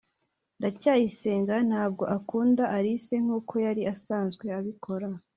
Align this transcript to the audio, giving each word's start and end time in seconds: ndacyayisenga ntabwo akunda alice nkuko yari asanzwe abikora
ndacyayisenga 0.59 1.55
ntabwo 1.69 2.03
akunda 2.17 2.63
alice 2.77 3.15
nkuko 3.23 3.53
yari 3.65 3.81
asanzwe 3.93 4.45
abikora 4.59 5.07